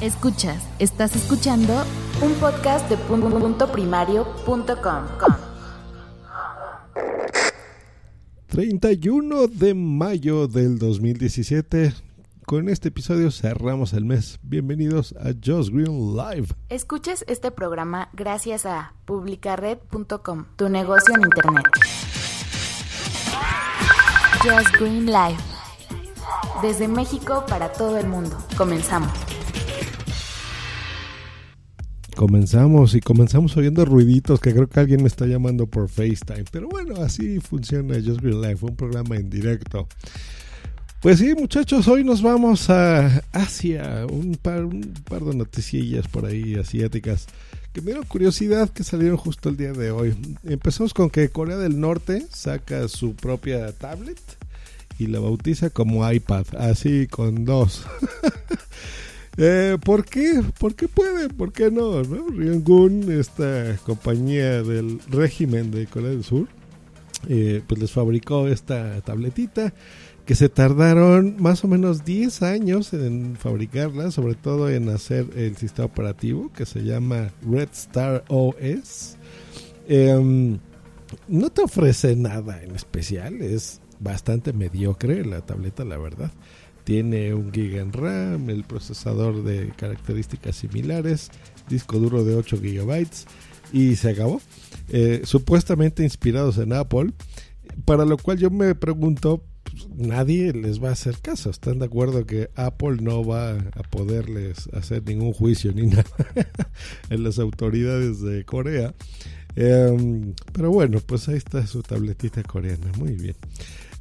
[0.00, 1.84] Escuchas, estás escuchando
[2.22, 5.04] un podcast de punto primario.com.
[8.46, 11.92] 31 de mayo del 2017.
[12.46, 14.40] Con este episodio cerramos el mes.
[14.42, 16.48] Bienvenidos a Just Green Live.
[16.70, 21.66] Escuchas este programa gracias a publicared.com, tu negocio en internet.
[24.42, 25.36] Just Green Live.
[26.62, 28.38] Desde México para todo el mundo.
[28.56, 29.29] Comenzamos.
[32.20, 36.44] Comenzamos y comenzamos oyendo ruiditos que creo que alguien me está llamando por FaceTime.
[36.52, 39.88] Pero bueno, así funciona Just Green Life, un programa en directo.
[41.00, 46.26] Pues sí, muchachos, hoy nos vamos a Asia, un par, un par de noticillas por
[46.26, 47.26] ahí asiáticas
[47.72, 50.14] que me dieron curiosidad que salieron justo el día de hoy.
[50.44, 54.20] Empezamos con que Corea del Norte saca su propia tablet
[54.98, 57.86] y la bautiza como iPad, así con dos.
[59.36, 60.42] Eh, ¿Por qué?
[60.58, 61.28] ¿Por qué puede?
[61.28, 62.02] ¿Por qué no?
[62.02, 63.12] no?
[63.12, 66.48] Esta compañía del régimen de Corea del Sur,
[67.28, 69.72] eh, pues les fabricó esta tabletita
[70.30, 75.56] que se tardaron más o menos 10 años en fabricarla, sobre todo en hacer el
[75.56, 79.16] sistema operativo que se llama Red Star OS.
[79.88, 80.58] Em,
[81.26, 86.30] no te ofrece nada en especial, es bastante mediocre la tableta, la verdad.
[86.90, 91.30] Tiene un giga en RAM, el procesador de características similares,
[91.68, 93.26] disco duro de 8 gigabytes
[93.72, 94.40] y se acabó.
[94.88, 97.12] Eh, supuestamente inspirados en Apple,
[97.84, 101.50] para lo cual yo me pregunto, pues, nadie les va a hacer caso.
[101.50, 106.04] ¿Están de acuerdo que Apple no va a poderles hacer ningún juicio ni nada
[107.08, 108.96] en las autoridades de Corea?
[109.54, 112.90] Em, pero bueno, pues ahí está su tabletita coreana.
[112.98, 113.36] Muy bien.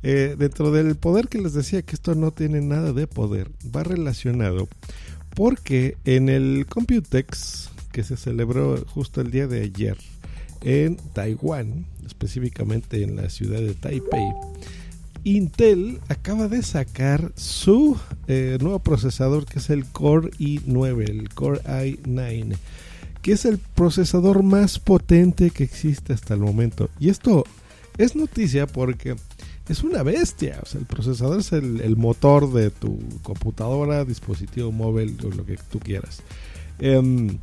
[0.01, 3.83] Eh, dentro del poder que les decía que esto no tiene nada de poder, va
[3.83, 4.69] relacionado
[5.35, 9.97] porque en el Computex que se celebró justo el día de ayer
[10.61, 14.33] en Taiwán, específicamente en la ciudad de Taipei,
[15.23, 21.61] Intel acaba de sacar su eh, nuevo procesador que es el Core i9, el Core
[21.61, 22.55] i9,
[23.21, 26.89] que es el procesador más potente que existe hasta el momento.
[26.99, 27.43] Y esto
[27.97, 29.15] es noticia porque
[29.69, 30.59] es una bestia.
[30.61, 35.57] O sea, el procesador es el, motor de tu computadora, dispositivo móvil o lo que
[35.71, 36.21] tú quieras.
[36.79, 37.37] Em,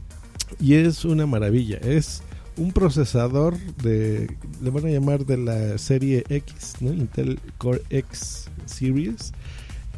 [0.60, 1.78] y es una maravilla.
[1.78, 2.22] Es
[2.56, 6.92] un procesador de, le van a llamar de la serie X, ¿no?
[6.92, 9.32] Intel Core X Series.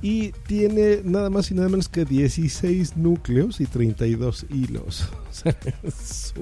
[0.01, 5.09] Y tiene nada más y nada menos que 16 núcleos y 32 hilos.
[5.29, 6.35] O sea, es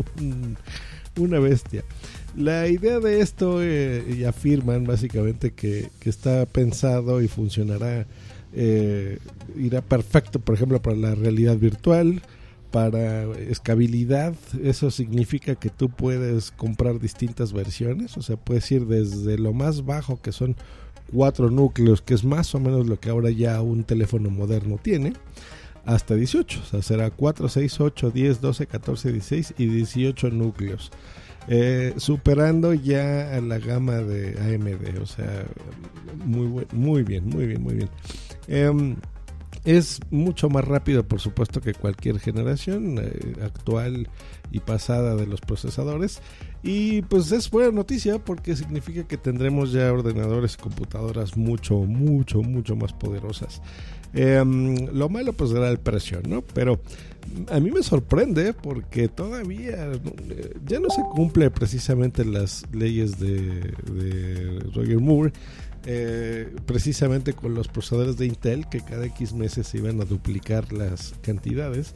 [1.19, 1.85] una bestia.
[2.37, 8.07] La idea de esto, eh, y afirman básicamente que, está pensado y funcionará,
[8.53, 9.19] eh,
[9.57, 12.23] irá perfecto, por ejemplo, para la realidad virtual,
[12.71, 14.35] para escalabilidad.
[14.63, 19.85] Eso significa que tú puedes comprar distintas versiones, o sea, puedes ir desde lo más
[19.85, 20.57] bajo, que son
[21.13, 25.13] cuatro núcleos, que es más o menos lo que ahora ya un teléfono moderno tiene,
[25.85, 26.61] hasta 18.
[26.61, 30.91] O sea, será 4, 6, 8, 10, 12, 14, 16 y 18 núcleos.
[31.49, 35.45] Eh, superando ya a la gama de AMD, o sea,
[36.25, 37.89] muy, muy bien, muy bien, muy bien.
[38.49, 38.97] Em,
[39.67, 44.09] es mucho más rápido, por supuesto, que cualquier generación eh, actual
[44.53, 46.23] y pasada de los procesadores.
[46.63, 52.43] Y pues es buena noticia porque significa que tendremos ya ordenadores y computadoras mucho, mucho,
[52.43, 53.61] mucho más poderosas.
[54.15, 56.43] Em, lo malo pues era el precio, ¿no?
[56.43, 56.81] Pero
[57.51, 59.91] a mí me sorprende porque todavía
[60.65, 63.75] ya no se cumple precisamente las leyes de,
[64.75, 65.33] Roger Moore.
[65.89, 70.73] Eh, precisamente con los procesadores de Intel que cada X meses se iban a duplicar
[70.73, 71.95] las cantidades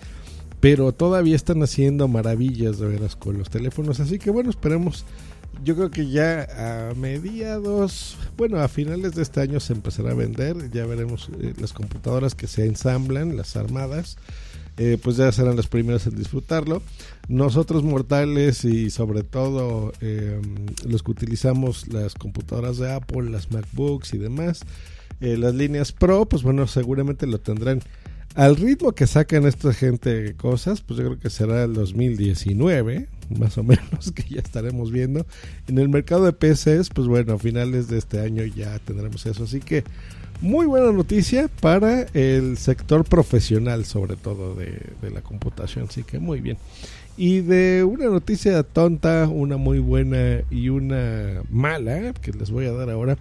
[0.61, 5.05] pero todavía están haciendo maravillas de veras con los teléfonos así que bueno esperemos
[5.65, 10.15] yo creo que ya a mediados, bueno, a finales de este año se empezará a
[10.15, 10.71] vender.
[10.71, 14.17] Ya veremos eh, las computadoras que se ensamblan, las armadas.
[14.83, 16.81] Eh, pues ya serán las primeras en disfrutarlo.
[17.29, 20.41] Nosotros mortales y sobre todo em,
[20.87, 24.63] los que utilizamos las computadoras de Apple, las MacBooks y demás,
[25.21, 27.83] eh, las líneas Pro, pues bueno, seguramente lo tendrán
[28.37, 33.07] al ritmo que sacan esta gente cosas, pues yo creo que será el 2019,
[33.39, 35.27] más o menos, que ya estaremos viendo.
[35.69, 39.45] En el mercado de PCs, pues bueno, a finales de este año ya tendremos eso.
[39.45, 39.85] Así que
[40.41, 45.87] muy buena noticia para el sector profesional, sobre todo de, la computación.
[45.89, 46.57] Así que muy bien.
[47.17, 52.73] Y de una noticia tonta, una muy buena y una mala, que les voy a
[52.73, 53.19] dar ahora.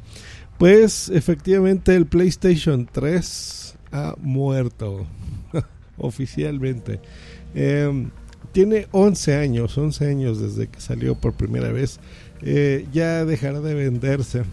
[0.57, 5.05] Pues efectivamente el PlayStation 3 ha muerto.
[5.99, 6.99] oficialmente.
[7.53, 8.09] Em,
[8.51, 11.99] tiene 11 años, 11 años desde que salió por primera vez.
[12.41, 14.43] Eh, ya dejará de venderse.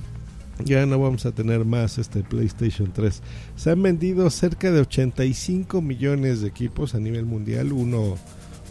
[0.65, 3.23] Ya no vamos a tener más este PlayStation 3.
[3.57, 7.73] Se han vendido cerca de 85 millones de equipos a nivel mundial.
[7.73, 8.17] Uno,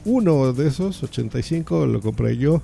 [0.03, 2.61] uno de esos, 85, lo compré yo.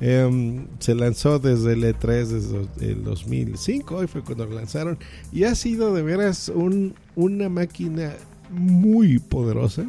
[0.00, 4.96] Em, se lanzó desde el E3 desde el 2005, hoy fue cuando lo lanzaron,
[5.32, 8.12] y ha sido de veras un, una máquina
[8.50, 9.86] muy poderosa.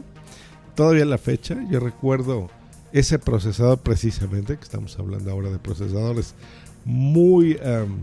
[0.74, 2.50] Todavía la fecha, yo recuerdo
[2.92, 6.34] ese procesador precisamente, que estamos hablando ahora de procesadores
[6.86, 7.98] muy em,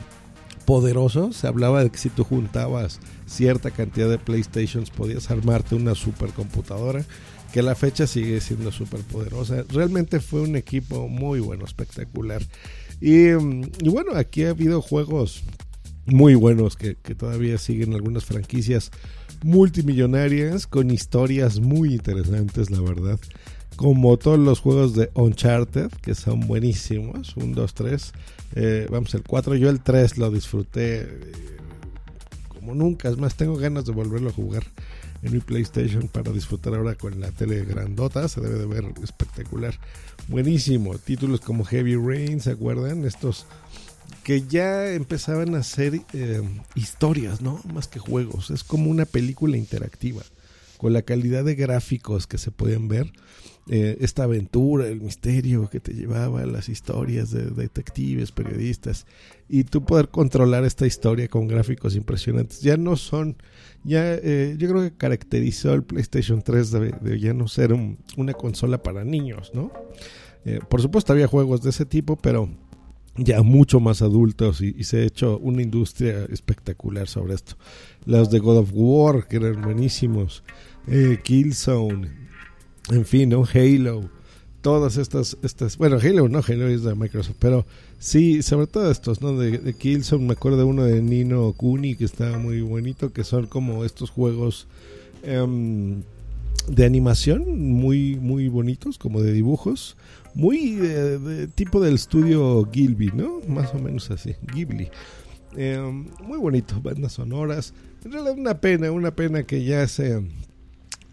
[0.66, 1.36] poderosos.
[1.36, 7.04] Se hablaba de que si tú juntabas cierta cantidad de PlayStations podías armarte una supercomputadora
[7.52, 9.64] que la fecha sigue siendo súper poderosa.
[9.70, 12.42] Realmente fue un equipo muy bueno, espectacular.
[13.00, 15.42] Y, bueno, aquí ha habido juegos
[16.04, 18.90] muy buenos que, todavía siguen algunas franquicias
[19.42, 23.18] multimillonarias con historias muy interesantes, la verdad.
[23.76, 27.36] Como todos los juegos de Uncharted, que son buenísimos.
[27.36, 28.12] 1, 2, 3.
[28.90, 29.54] vamos, el 4.
[29.56, 31.32] Yo el 3 lo disfruté eh,
[32.48, 33.10] como nunca.
[33.10, 34.64] Es más, tengo ganas de volverlo a jugar
[35.22, 38.26] en mi PlayStation para disfrutar ahora con la tele grandota.
[38.28, 39.78] Se debe de ver espectacular.
[40.28, 40.96] Buenísimo.
[40.96, 43.04] Títulos como Heavy Rain, ¿se acuerdan?
[43.04, 43.46] Estos
[44.24, 46.42] que ya empezaban a ser eh,
[46.74, 47.60] historias, ¿no?
[47.72, 48.50] Más que juegos.
[48.50, 50.22] Es como una película interactiva.
[50.78, 53.12] Con la calidad de gráficos que se pueden ver.
[53.68, 59.06] Eh, esta aventura, el misterio que te llevaba, las historias de detectives, periodistas,
[59.48, 62.60] y tú poder controlar esta historia con gráficos impresionantes.
[62.60, 63.36] Ya no son
[63.86, 67.72] ya eh, yo creo que caracterizó el PlayStation 3 de, ya no ser
[68.16, 69.70] una consola para niños, ¿no?
[70.44, 72.48] Eh, por supuesto había juegos de ese tipo, pero
[73.18, 77.56] ya mucho más adultos y, se ha hecho una industria espectacular sobre esto.
[78.04, 80.42] Los de God of War, que eran buenísimos,
[80.86, 82.10] eh, Killzone,
[82.90, 83.44] en fin, ¿no?
[83.52, 84.08] Halo,
[84.60, 87.66] todas estas, estas, bueno, Halo no, Halo es de Microsoft, pero
[87.98, 89.36] sí, sobre todo estos, ¿no?
[89.36, 93.24] De, de Killzone, me acuerdo de uno de Nino Kuni que estaba muy bonito, que
[93.24, 94.66] son como estos juegos
[95.22, 96.02] em,
[96.68, 99.96] de animación muy, muy bonitos, como de dibujos,
[100.34, 103.40] muy de, tipo del estudio Gilby, ¿no?
[103.48, 104.90] Más o menos así, Ghibli.
[105.56, 107.72] Em, muy bonito, bandas sonoras.
[108.04, 110.22] En realidad una pena, una pena que ya se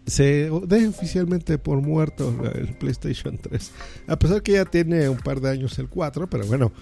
[0.06, 3.70] se deja oficialmente por muerto el PlayStation 3.
[4.06, 6.72] A pesar que ya tiene un par de años el 4, pero bueno,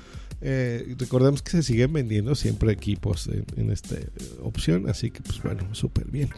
[0.41, 3.97] eh, recordemos que se siguen vendiendo siempre equipos en, esta
[4.43, 6.31] opción, así que pues bueno, súper bien.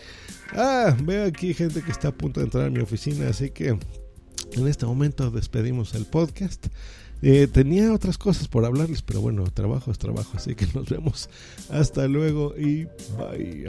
[0.53, 3.69] Ah, veo aquí gente que está a punto de entrar a mi oficina, así que
[3.69, 6.67] en este momento despedimos el podcast.
[7.23, 11.31] Eh, tenía otras cosas por hablarles, pero bueno, trabajo es trabajo, así que nos vemos.
[11.71, 12.85] Hasta luego y
[13.17, 13.69] bye.